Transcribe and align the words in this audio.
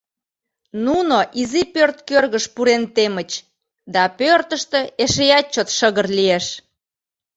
Нуно 0.85 1.17
изи 1.41 1.63
пӧрт 1.73 1.97
кӧргыш 2.09 2.45
пурен 2.53 2.83
темыч, 2.95 3.31
да 3.93 4.03
пӧртыштӧ 4.19 4.79
эшеат 5.03 5.45
чот 5.53 5.69
шыгыр 5.77 6.07
лиеш. 6.17 6.45